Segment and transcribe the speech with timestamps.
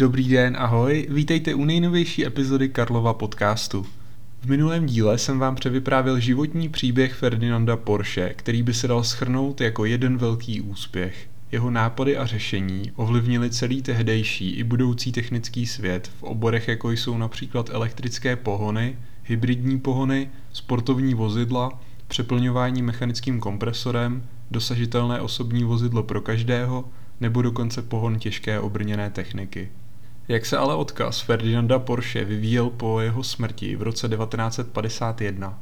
[0.00, 3.86] Dobrý den, ahoj, vítejte u nejnovější epizody Karlova podcastu.
[4.40, 9.60] V minulém díle jsem vám převyprávěl životní příběh Ferdinanda Porsche, který by se dal schrnout
[9.60, 11.28] jako jeden velký úspěch.
[11.52, 17.18] Jeho nápady a řešení ovlivnili celý tehdejší i budoucí technický svět v oborech jako jsou
[17.18, 26.84] například elektrické pohony, hybridní pohony, sportovní vozidla, přeplňování mechanickým kompresorem, dosažitelné osobní vozidlo pro každého
[27.20, 29.68] nebo dokonce pohon těžké obrněné techniky.
[30.30, 35.58] Jak se ale odkaz Ferdinanda Porsche vyvíjel po jeho smrti v roce 1951?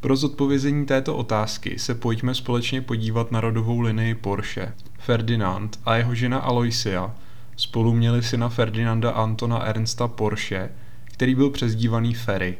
[0.00, 4.72] Pro zodpovězení této otázky se pojďme společně podívat na rodovou linii Porsche.
[4.98, 7.14] Ferdinand a jeho žena Aloysia
[7.56, 10.70] spolu měli syna Ferdinanda Antona Ernsta Porsche,
[11.04, 12.58] který byl přezdívaný Ferry.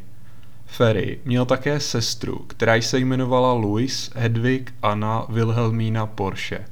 [0.66, 6.64] Ferry měl také sestru, která se jmenovala Louis Hedwig Anna Wilhelmína Porsche.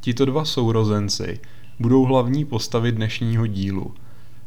[0.00, 1.40] Tito dva sourozenci
[1.78, 3.94] budou hlavní postavy dnešního dílu.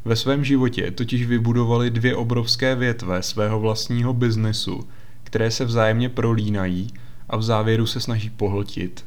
[0.06, 4.88] Ve svém životě totiž vybudovali dvě obrovské větve svého vlastního biznesu,
[5.24, 6.88] které se vzájemně prolínají
[7.30, 9.06] a v závěru se snaží pohltit.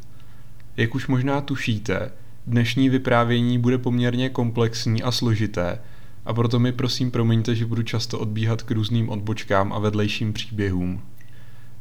[0.76, 2.12] Jak už možná tušíte,
[2.46, 5.78] dnešní vyprávění bude poměrně komplexní a složité,
[6.24, 11.02] a proto mi prosím promiňte, že budu často odbíhat k různým odbočkám a vedlejším příběhům.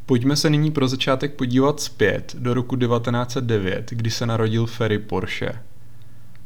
[0.06, 5.71] Pojďme se nyní pro začátek podívat zpět do roku 1909, kdy se narodil Ferry Porsche.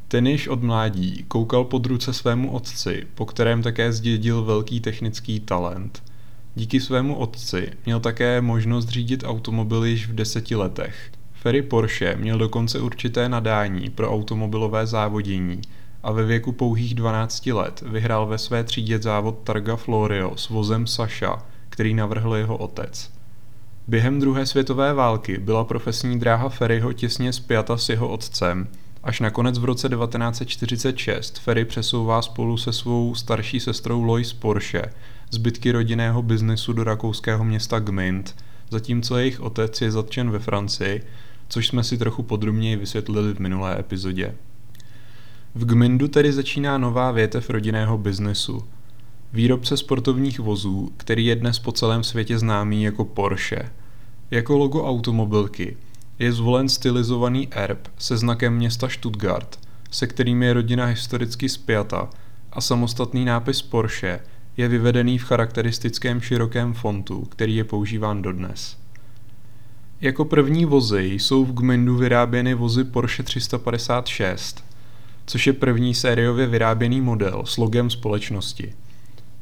[0.08, 5.40] Ten již od mládí koukal pod ruce svému otci, po kterém také zdědil velký technický
[5.40, 6.04] talent.
[6.56, 11.12] Díky svému otci měl také možnost řídit automobil již v deseti letech.
[11.34, 15.62] Ferry Porsche měl dokonce určité nadání pro automobilové závodění
[16.04, 20.88] a ve věku pouhých 12 let vyhrál ve své třídě závod Targa Florio s vozem
[20.88, 23.12] Sasha, který navrhl jeho otec.
[23.88, 28.68] Během druhé světové války byla profesní dráha Ferryho těsně spjata s jeho otcem,
[29.06, 34.84] až nakonec v roce 1946 Ferry přesouvá spolu se svou starší sestrou Lois Porsche
[35.32, 38.36] zbytky rodinného biznesu do rakouského města Gmint,
[38.70, 41.04] zatímco jejich otec je zatčen ve Francii,
[41.48, 44.36] což jsme si trochu podrobněji vysvětlili v minulé epizodě.
[45.56, 48.64] V Gmindu tedy začíná nová větev rodinného biznesu.
[49.34, 53.72] Výrobce sportovních vozů, který je dnes po celém světě známý jako Porsche.
[54.32, 55.78] Jako logo automobilky
[56.20, 59.60] je zvolen stylizovaný erb se znakem města Stuttgart,
[59.92, 62.10] se kterým je rodina historicky spjata
[62.54, 64.20] a samostatný nápis Porsche
[64.58, 68.78] je vyvedený v charakteristickém širokém fontu, který je používán dodnes.
[70.02, 74.64] Jako první vozy jsou v Gmindu vyráběny vozy Porsche 356,
[75.26, 78.74] což je první sériově vyráběný model s logem společnosti.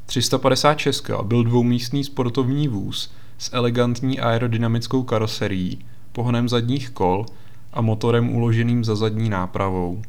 [0.06, 5.78] 356 byl dvoumístný sportovní vůz s elegantní aerodynamickou karoserií,
[6.14, 7.26] pohonem zadních kol
[7.72, 10.02] a motorem uloženým za zadní nápravou.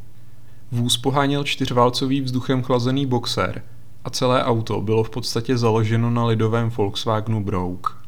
[0.72, 3.62] Vůz poháněl čtyřválcový vzduchem chlazený boxer
[4.04, 8.06] a celé auto bylo v podstatě založeno na lidovém Volkswagenu Brouk.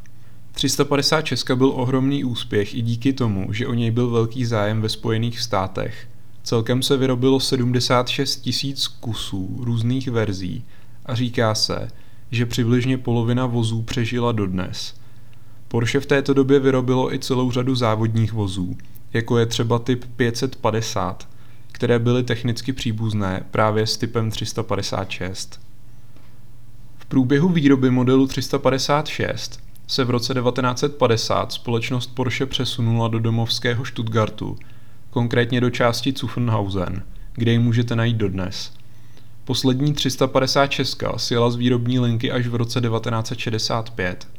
[0.52, 5.40] 356 byl ohromný úspěch i díky tomu, že o něj byl velký zájem ve Spojených
[5.40, 6.08] státech.
[6.44, 10.64] Celkem se vyrobilo 76 tisíc kusů různých verzí
[11.06, 11.88] a říká se,
[12.32, 14.94] že přibližně polovina vozů přežila dodnes.
[15.68, 18.78] Porsche v této době vyrobilo i celou řadu závodních vozů,
[19.14, 21.28] jako je třeba typ 550,
[21.72, 25.60] které byly technicky příbuzné právě s typem 356.
[26.98, 34.58] V průběhu výroby modelu 356 se v roce 1950 společnost Porsche přesunula do domovského Stuttgartu,
[35.10, 37.04] konkrétně do části Zuffenhausen,
[37.34, 38.72] kde ji můžete najít dodnes.
[39.46, 44.37] Poslední 356 sjela z výrobní linky až v roce 1965.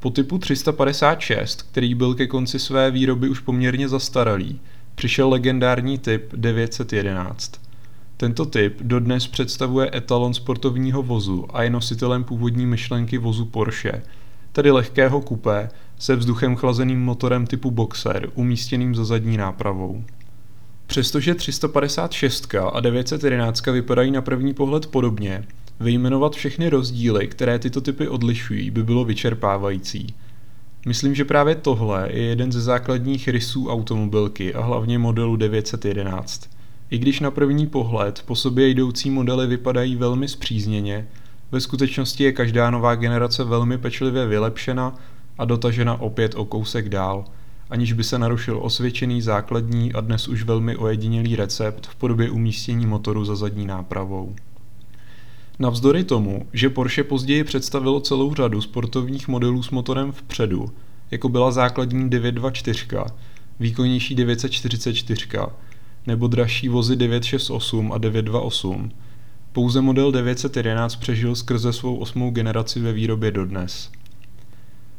[0.00, 4.60] Po typu 356, který byl ke konci své výroby už poměrně zastaralý,
[4.94, 7.60] přišel legendární typ 911.
[8.16, 14.02] Tento typ dodnes představuje etalon sportovního vozu a je nositelem původní myšlenky vozu Porsche,
[14.52, 15.68] tedy lehkého kupé
[15.98, 20.04] se vzduchem chlazeným motorem typu Boxer umístěným za zadní nápravou.
[20.86, 25.44] Přestože 356 a 911 vypadají na první pohled podobně,
[25.80, 30.14] vyjmenovat všechny rozdíly, které tyto typy odlišují, by bylo vyčerpávající.
[30.86, 36.50] Myslím, že právě tohle je jeden ze základních rysů automobilky a hlavně modelu 911.
[36.90, 41.08] I když na první pohled po sobě jdoucí modely vypadají velmi zpřízněně,
[41.52, 44.94] ve skutečnosti je každá nová generace velmi pečlivě vylepšena
[45.38, 47.24] a dotažena opět o kousek dál,
[47.70, 52.86] aniž by se narušil osvědčený základní a dnes už velmi ojedinělý recept v podobě umístění
[52.86, 54.34] motoru za zadní nápravou.
[55.60, 60.70] Navzdory tomu, že Porsche později představilo celou řadu sportovních modelů s motorem vpředu,
[61.10, 62.86] jako byla základní 924,
[63.60, 65.28] výkonnější 944,
[66.06, 68.90] nebo dražší vozy 968 a 928.
[69.52, 73.90] Pouze model 911 přežil skrze svou osmou generaci ve výrobě dodnes.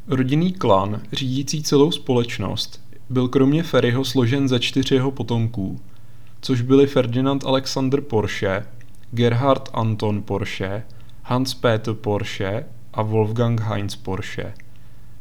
[0.06, 2.80] Rodinný klan, řídící celou společnost,
[3.10, 5.80] byl kromě Ferryho složen ze čtyř jeho potomků,
[6.40, 8.66] což byli Ferdinand Alexander Porsche,
[9.12, 10.82] Gerhard Anton Porsche,
[11.22, 14.54] Hans Peter Porsche a Wolfgang Heinz Porsche.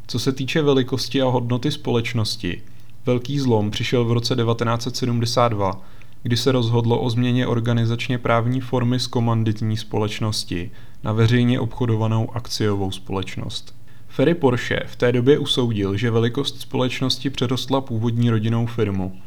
[0.08, 2.62] Co se týče velikosti a hodnoty společnosti,
[3.06, 5.82] velký zlom přišel v roce 1972,
[6.24, 10.72] kdy se rozhodlo o změně organizačně právní formy z komanditní společnosti
[11.04, 13.76] na veřejně obchodovanou akciovou společnost.
[14.08, 19.22] Ferry Porsche v té době usoudil, že velikost společnosti přerostla původní rodinnou firmu.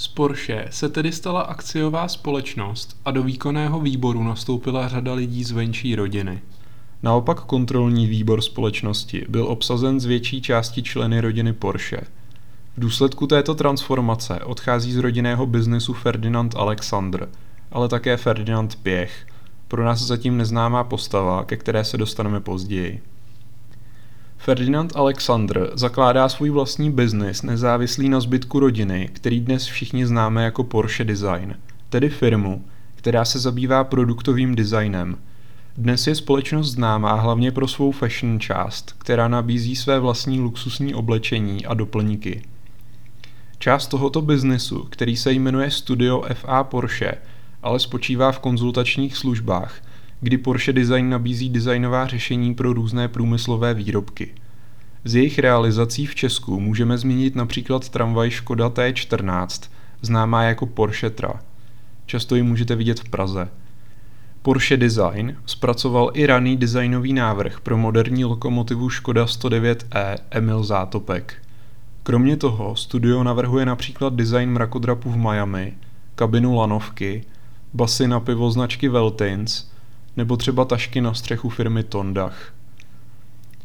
[0.00, 5.50] Z Porsche se tedy stala akciová společnost a do výkonného výboru nastoupila řada lidí z
[5.50, 6.40] venčí rodiny.
[7.02, 12.00] Naopak kontrolní výbor společnosti byl obsazen z větší části členy rodiny Porsche.
[12.76, 17.28] V důsledku této transformace odchází z rodinného biznesu Ferdinand Alexander,
[17.72, 19.26] ale také Ferdinand Pěch,
[19.68, 23.02] pro nás zatím neznámá postava, ke které se dostaneme později.
[24.42, 30.64] Ferdinand Alexander zakládá svůj vlastní biznis nezávislý na zbytku rodiny, který dnes všichni známe jako
[30.64, 31.54] Porsche Design,
[31.88, 32.64] tedy firmu,
[32.94, 35.18] která se zabývá produktovým designem.
[35.76, 41.66] Dnes je společnost známá hlavně pro svou fashion část, která nabízí své vlastní luxusní oblečení
[41.66, 42.42] a doplňky.
[43.58, 47.12] Část tohoto biznesu, který se jmenuje Studio FA Porsche,
[47.62, 49.82] ale spočívá v konzultačních službách–
[50.20, 54.34] kdy Porsche Design nabízí designová řešení pro různé průmyslové výrobky.
[55.04, 59.70] Z jejich realizací v Česku můžeme zmínit například tramvaj Škoda T14,
[60.02, 61.32] známá jako Porsche Tra.
[62.06, 63.48] Často ji můžete vidět v Praze.
[64.42, 71.34] Porsche Design zpracoval i raný designový návrh pro moderní lokomotivu Škoda 109e Emil Zátopek.
[72.02, 75.74] Kromě toho studio navrhuje například design mrakodrapu v Miami,
[76.14, 77.24] kabinu lanovky,
[77.74, 79.70] basy na pivo značky Veltins
[80.16, 82.52] nebo třeba tašky na střechu firmy Tondach.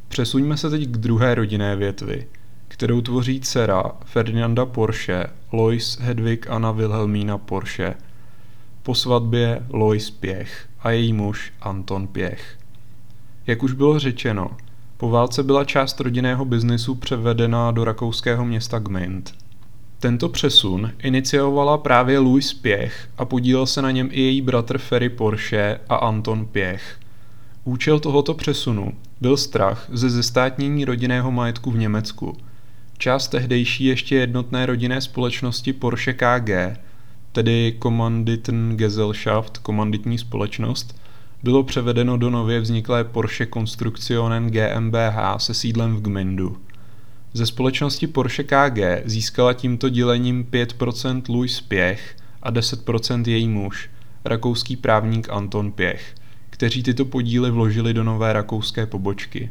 [0.07, 2.27] Přesuňme se teď k druhé rodinné větvi,
[2.68, 7.95] kterou tvoří dcera Ferdinanda Porsche, Lois Hedwig Anna Wilhelmína Porsche,
[8.83, 12.57] po svatbě Lois Pěch a její muž Anton Pěch.
[13.47, 14.51] Jak už bylo řečeno,
[14.97, 19.44] po válce byla část rodinného biznisu převedena do rakouského města Gmünd.
[20.06, 25.10] Tento přesun iniciovala právě Louis Pěch a podílel se na něm i její bratr Ferry
[25.10, 27.00] Porsche a Anton Pěch.
[27.63, 32.38] Účel tohoto přesunu byl strach ze zestátnění rodinného majetku v Německu.
[32.98, 36.80] Část tehdejší ještě jednotné rodinné společnosti Porsche KG,
[37.31, 41.02] tedy Kommanditengesellschaft, komanditní společnost,
[41.44, 46.57] bylo převedeno do nově vzniklé Porsche Konstruktionen GmbH se sídlem v Gmindu.
[47.37, 53.89] Ze společnosti Porsche KG získala tímto dělením 5% Louis Pěch a 10% její muž,
[54.25, 56.15] rakouský právník Anton Pěch,
[56.49, 59.49] kteří tyto podíly vložili do nové rakouské pobočky.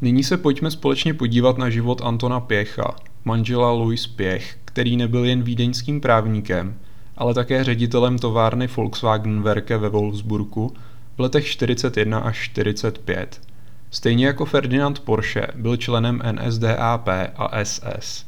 [0.00, 5.42] Nyní se pojďme společně podívat na život Antona Pěcha, manžela Louis Pěch, který nebyl jen
[5.42, 6.78] vídeňským právníkem,
[7.16, 10.74] ale také ředitelem továrny Volkswagen Werke ve Wolfsburgu
[11.16, 13.53] v letech 41 až 45.
[13.94, 18.26] Stejně jako Ferdinand Porsche byl členem NSDAP a SS.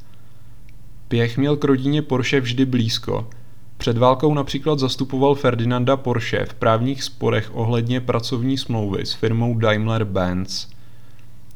[1.09, 3.31] Pěch měl k rodině Porsche vždy blízko.
[3.77, 10.69] Před válkou například zastupoval Ferdinanda Porsche v právních sporech ohledně pracovní smlouvy s firmou Daimler-Benz.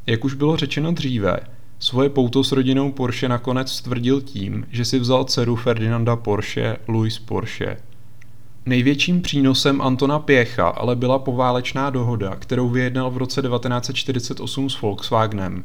[0.06, 1.36] Jak už bylo řečeno dříve,
[1.78, 7.18] svoje pouto s rodinou Porsche nakonec stvrdil tím, že si vzal dceru Ferdinanda Porsche, Louis
[7.18, 7.76] Porsche–
[8.66, 15.64] Největším přínosem Antona Pěcha ale byla poválečná dohoda, kterou vyjednal v roce 1948 s Volkswagenem.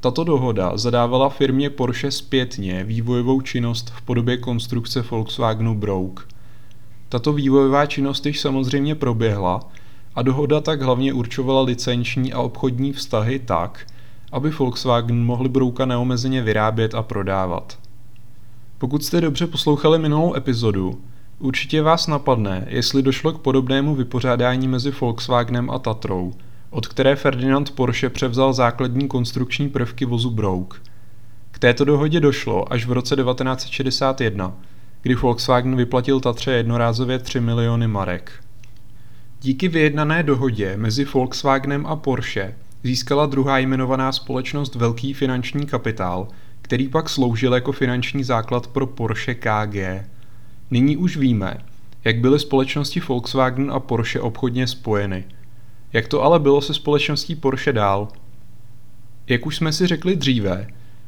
[0.00, 6.28] Tato dohoda zadávala firmě Porsche zpětně vývojovou činnost v podobě konstrukce Volkswagenu Brouk.
[7.08, 9.60] Tato vývojová činnost již samozřejmě proběhla
[10.14, 13.86] a dohoda tak hlavně určovala licenční a obchodní vztahy tak,
[14.32, 17.78] aby Volkswagen mohli Brouka neomezeně vyrábět a prodávat.
[18.78, 21.00] Pokud jste dobře poslouchali minulou epizodu,
[21.42, 26.32] Určitě vás napadne, jestli došlo k podobnému vypořádání mezi Volkswagenem a Tatrou,
[26.70, 30.82] od které Ferdinand Porsche převzal základní konstrukční prvky vozu Brouk.
[31.50, 34.52] K této dohodě došlo až v roce 1961,
[35.02, 38.32] kdy Volkswagen vyplatil Tatře jednorázově 3 miliony marek.
[39.42, 46.28] Díky vyjednané dohodě mezi Volkswagenem a Porsche získala druhá jmenovaná společnost velký finanční kapitál,
[46.62, 49.76] který pak sloužil jako finanční základ pro Porsche KG.
[50.70, 51.56] Nyní už víme,
[52.04, 55.24] jak byly společnosti Volkswagen a Porsche obchodně spojeny.
[55.92, 58.08] Jak to ale bylo se společností Porsche dál?
[59.26, 60.66] Jak už jsme si řekli dříve,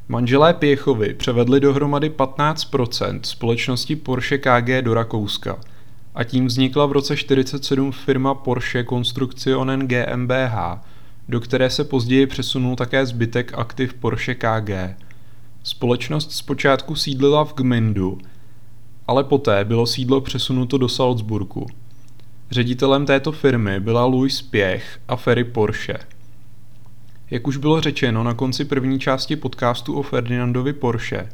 [0.09, 5.61] Manželé Pěchovi převedli dohromady 15% společnosti Porsche KG do Rakouska
[6.15, 10.55] a tím vznikla v roce 1947 firma Porsche Konstruktionen GmbH,
[11.29, 14.71] do které se později přesunul také zbytek aktiv Porsche KG.
[15.63, 18.19] Společnost zpočátku sídlila v Gmindu,
[19.07, 21.67] ale poté bylo sídlo přesunuto do Salzburgu.
[22.51, 25.99] Ředitelem této firmy byla Louis Pěch a Ferry Porsche.
[27.31, 31.29] Jak už bylo řečeno na konci první části podcastu o Ferdinandovi Porsche,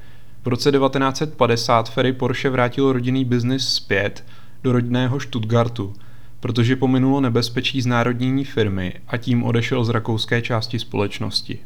[0.44, 4.24] v roce 1950 Ferry Porsche vrátil rodinný biznis zpět
[4.62, 5.94] do rodinného Stuttgartu,
[6.40, 11.58] protože pominulo nebezpečí znárodnění firmy a tím odešel z rakouské části společnosti.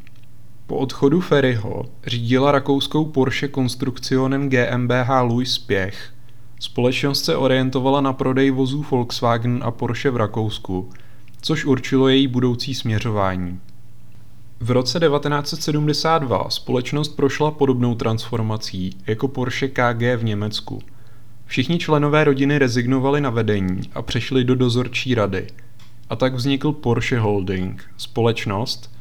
[0.73, 6.13] Po odchodu Ferryho řídila rakouskou Porsche Konstruktionen GmbH Louis Pěch.
[6.61, 10.91] Společnost se orientovala na prodej vozů Volkswagen a Porsche v Rakousku,
[11.43, 13.61] což určilo její budoucí směřování.
[14.61, 20.83] V roce 1972 společnost prošla podobnou transformací jako Porsche KG v Německu.
[21.47, 25.47] Všichni členové rodiny rezignovali na vedení a přešli do dozorčí rady.
[26.11, 28.93] A tak vznikl Porsche Holding, společnost,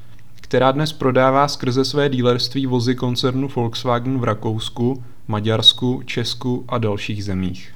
[0.42, 7.24] která dnes prodává skrze své dílerství vozy koncernu Volkswagen v Rakousku, Maďarsku, Česku a dalších
[7.24, 7.74] zemích.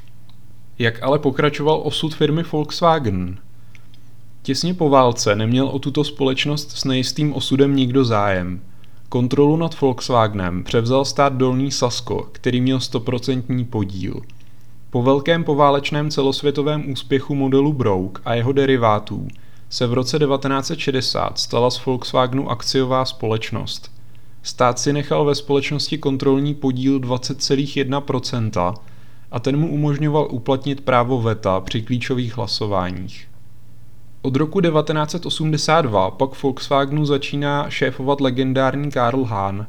[0.80, 3.38] Jak ale pokračoval osud firmy Volkswagen?
[4.42, 8.62] Těsně po válce neměl o tuto společnost s nejistým osudem nikdo zájem.
[9.10, 14.22] Kontrolu nad Volkswagenem převzal stát Dolní Sasko, který měl 100% podíl.
[14.90, 19.28] Po velkém poválečném celosvětovém úspěchu modelu Brouk a jeho derivátů
[19.76, 23.92] se v roce 1960 stala z Volkswagenu akciová společnost.
[24.44, 28.74] Stát si nechal ve společnosti kontrolní podíl 20,1%
[29.32, 33.28] a ten mu umožňoval uplatnit právo VETA při klíčových hlasováních.
[34.22, 39.66] Od roku 1982 pak Volkswagenu začíná šéfovat legendární Karl Hahn.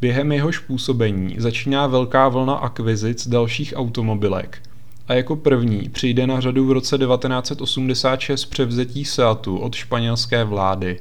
[0.00, 4.62] Během jehož působení začíná velká vlna akvizic dalších automobilek
[5.08, 11.00] a jako první přijde na řadu v roce 1986 převzetí Seatu od španělské vlády.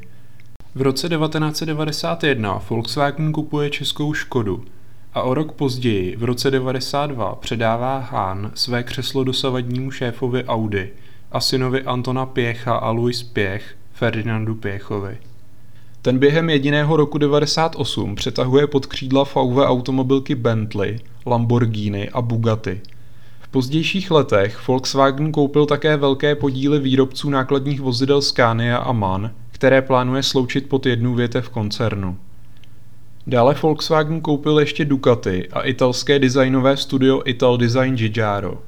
[0.76, 4.66] V roce 1991 Volkswagen kupuje českou Škodu
[5.14, 10.90] a o rok později, v roce 1992, předává Hahn své křeslo dosavadnímu šéfovi Audi–
[11.34, 15.18] a synovi Antona Pěcha a Louis Pěch Ferdinandu Pěchovi.
[16.02, 22.82] Ten během jediného roku 98 přetahuje pod křídla VW automobilky Bentley, Lamborghini a Bugatti.
[23.54, 30.24] Pozdějších letech Volkswagen koupil také velké podíly výrobců nákladních vozidel Scania a MAN, které plánuje
[30.24, 32.18] sloučit pod jednu větev koncernu.
[33.28, 38.62] Dále Volkswagen koupil ještě Ducati a italské designové studio Ital Design Giugiaro.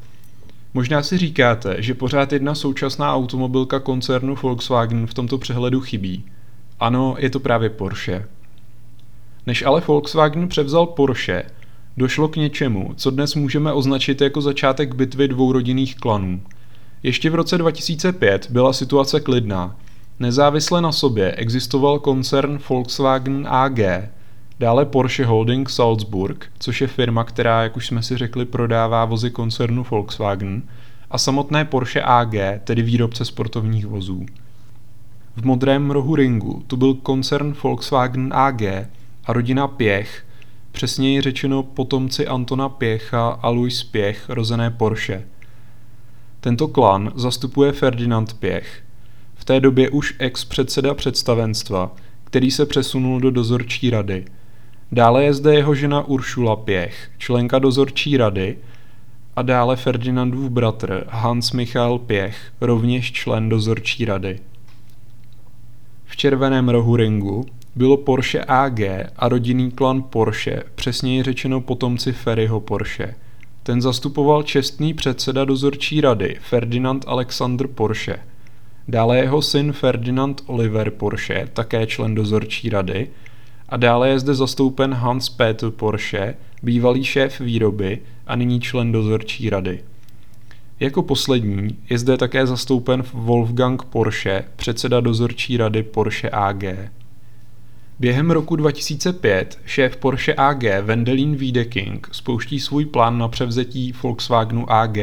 [0.73, 6.25] Možná si říkáte, že pořád jedna současná automobilka koncernu Volkswagen v tomto přehledu chybí.
[6.79, 8.27] Ano, je to právě Porsche.
[9.47, 11.43] Než ale Volkswagen převzal Porsche,
[11.97, 16.41] došlo k něčemu, co dnes můžeme označit jako začátek bitvy dvou rodinných klanů.
[17.03, 19.75] Ještě v roce 2005 byla situace klidná.
[20.19, 23.79] Nezávisle na sobě existoval koncern Volkswagen AG,
[24.59, 29.31] Dále Porsche Holding Salzburg, což je firma, která, jak už jsme si řekli, prodává vozy
[29.31, 30.61] koncernu Volkswagen,
[31.11, 32.33] a samotné Porsche AG,
[32.63, 34.25] tedy výrobce sportovních vozů.
[35.35, 38.61] V modrém rohu ringu tu byl koncern Volkswagen AG
[39.25, 40.25] a rodina Pěch,
[40.75, 45.27] přesněji řečeno potomci Antona Pěcha a Louis Pěch, rozené Porsche.
[46.39, 48.83] Tento klan zastupuje Ferdinand Pěch,
[49.35, 54.25] v té době už ex-předseda představenstva, který se přesunul do dozorčí rady–
[54.91, 58.57] Dále je zde jeho žena Uršula Pěch, členka dozorčí rady,
[59.35, 64.39] a dále Ferdinandův bratr Hans Michael Pěch, rovněž člen dozorčí rady.
[66.05, 68.79] V červeném rohu ringu bylo Porsche AG
[69.15, 73.15] a rodinný klan Porsche, přesněji řečeno potomci Ferryho Porsche.
[73.63, 78.19] Ten zastupoval čestný předseda dozorčí rady Ferdinand Alexander Porsche.
[78.87, 83.07] Dále jeho syn Ferdinand Oliver Porsche, také člen dozorčí rady,
[83.69, 89.49] a dále je zde zastoupen Hans Peter Porsche, bývalý šéf výroby a nyní člen dozorčí
[89.49, 89.83] rady.
[90.79, 96.63] Jako poslední je zde také zastoupen Wolfgang Porsche, předseda dozorčí rady Porsche AG.
[97.99, 104.97] Během roku 2005 šéf Porsche AG Wendelin Wiedeking spouští svůj plán na převzetí Volkswagenu AG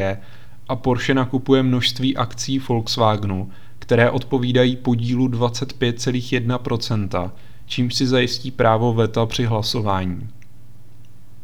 [0.68, 7.30] a Porsche nakupuje množství akcí Volkswagenu, které odpovídají podílu 25,1%,
[7.66, 10.28] čímž si zajistí právo veta při hlasování.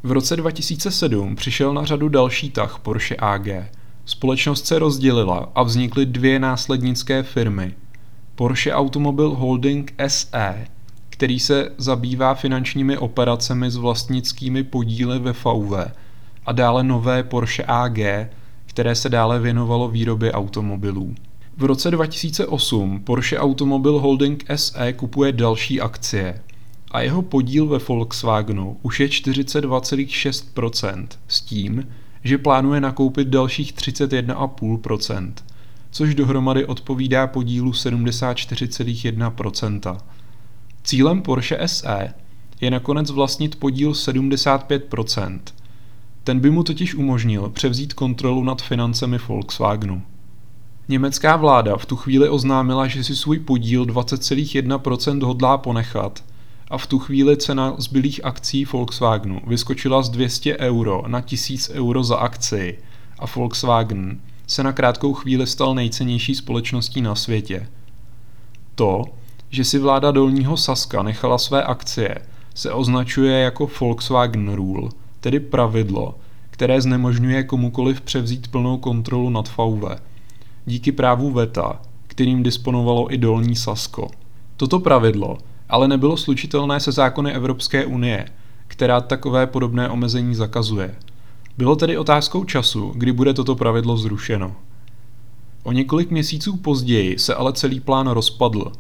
[0.03, 3.49] V roce 2007 přišel na řadu další tah Porsche AG.
[4.05, 7.75] Společnost se rozdělila a vznikly dvě následnické firmy.
[8.35, 10.67] Porsche Automobil Holding SE,
[11.19, 15.75] který se zabývá finančními operacemi s vlastnickými podíly ve VW
[16.47, 17.99] a dále nové Porsche AG,
[18.67, 21.15] které se dále věnovalo výrobě automobilů.
[21.57, 26.41] V roce 2008 Porsche Automobil Holding SE kupuje další akcie
[26.91, 31.89] a jeho podíl ve Volkswagenu už je 42,6% s tím,
[32.25, 35.33] že plánuje nakoupit dalších 31,5%,
[35.91, 39.99] což dohromady odpovídá podílu 74,1%.
[40.89, 42.15] Cílem Porsche SE
[42.61, 45.41] je nakonec vlastnit podíl 75%.
[46.25, 50.03] Ten by mu totiž umožnil převzít kontrolu nad financemi Volkswagenu.
[50.89, 56.25] Německá vláda v tu chvíli oznámila, že si svůj podíl 20,1% hodlá ponechat
[56.71, 62.05] a v tu chvíli cena zbylých akcí Volkswagenu vyskočila z 200 euro na 1000 euro
[62.05, 62.79] za akci
[63.19, 67.69] a Volkswagen se na krátkou chvíli stal nejcennější společností na světě.
[68.75, 69.05] To,
[69.51, 72.15] že si vláda Dolního Saska nechala své akcie,
[72.55, 74.89] se označuje jako Volkswagen Rule,
[75.21, 76.15] tedy pravidlo,
[76.51, 79.85] které znemožňuje komukoliv převzít plnou kontrolu nad VW.
[80.67, 84.11] Díky právu VETA, kterým disponovalo i Dolní Sasko.
[84.57, 85.39] Toto pravidlo
[85.69, 88.29] ale nebylo slučitelné se zákony Evropské unie,
[88.67, 90.95] která takové podobné omezení zakazuje.
[91.59, 94.57] Bylo tedy otázkou času, kdy bude toto pravidlo zrušeno.
[95.63, 98.73] O několik měsíců později se ale celý plán rozpadl.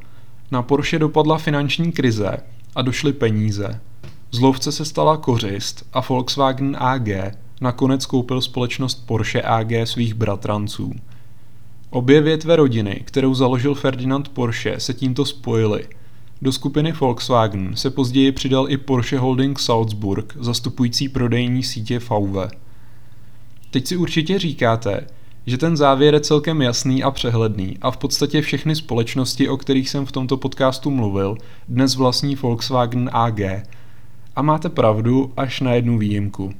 [0.50, 2.36] Na Porsche dopadla finanční krize
[2.74, 3.80] a došly peníze.
[4.30, 7.08] Zlovce se stala kořist a Volkswagen AG
[7.60, 10.92] nakonec koupil společnost Porsche AG svých bratranců.
[11.90, 15.88] Obě větve rodiny, kterou založil Ferdinand Porsche, se tímto spojily–
[16.42, 22.38] do skupiny Volkswagen se později přidal i Porsche Holding Salzburg, zastupující prodejní sítě VW.
[23.70, 25.06] Teď si určitě říkáte,
[25.48, 29.90] že ten závěr je celkem jasný a přehledný a v podstatě všechny společnosti, o kterých
[29.90, 31.36] jsem v tomto podcastu mluvil,
[31.68, 33.40] dnes vlastní Volkswagen AG.
[34.36, 36.52] A máte pravdu až na jednu výjimku.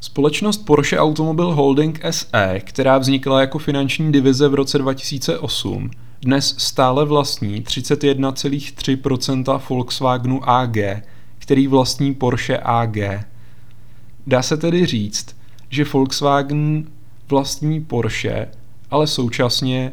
[0.00, 5.90] Společnost Porsche Automobil Holding SE, která vznikla jako finanční divize v roce 2008,
[6.22, 10.76] dnes stále vlastní 31,3% Volkswagenu AG,
[11.38, 12.96] který vlastní Porsche AG.
[14.26, 15.36] Dá se tedy říct,
[15.70, 16.84] že Volkswagen
[17.32, 18.48] vlastní Porsche,
[18.90, 19.92] ale současně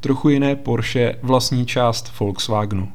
[0.00, 2.88] trochu jiné Porsche vlastní část Volkswagenu.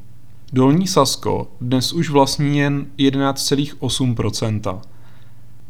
[0.53, 4.79] Dolní Sasko dnes už vlastní jen 11,8%.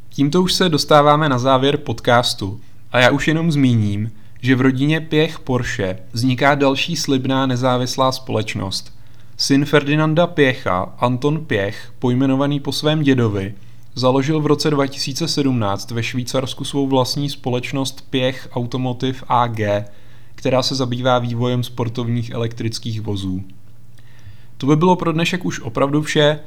[0.09, 2.59] Tímto už se dostáváme na závěr podcastu
[2.91, 8.93] a já už jenom zmíním, že v rodině Pěch Porsche vzniká další slibná nezávislá společnost.
[9.37, 13.53] Syn Ferdinanda Pěcha, Anton Pěch, pojmenovaný po svém dědovi,
[13.95, 19.59] založil v roce 2017 ve Švýcarsku svou vlastní společnost Pěch Automotive AG,
[20.35, 23.43] která se zabývá vývojem sportovních elektrických vozů.
[24.57, 26.39] To by bylo pro dnešek už opravdu vše.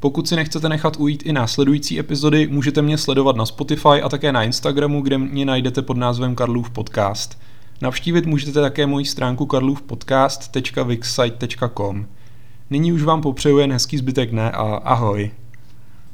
[0.00, 4.32] Pokud si nechcete nechat ujít i následující epizody, můžete mě sledovat na Spotify a také
[4.32, 7.38] na Instagramu, kde mě najdete pod názvem Karlův podcast.
[7.82, 12.06] Navštívit můžete také moji stránku karlůvpodcast.wixsite.com.
[12.70, 15.30] Nyní už vám popřeju jen hezký zbytek dne a ahoj.